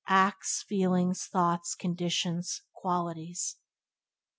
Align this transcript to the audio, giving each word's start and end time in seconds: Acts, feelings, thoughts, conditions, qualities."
Acts, 0.07 0.63
feelings, 0.63 1.25
thoughts, 1.27 1.75
conditions, 1.75 2.63
qualities." 2.73 3.57